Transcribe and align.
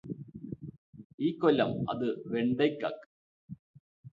ഇക്കൊല്ലം 1.19 1.71
അത് 1.89 2.07
വെണ്ടയ്ക്കക്ക് 2.25 3.05